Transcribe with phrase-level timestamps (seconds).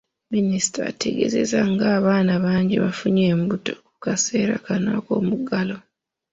[0.33, 5.77] Minisita ategeezezza nti abaana bangi bafunye embuto mu kaseera kano ak’omuggalo.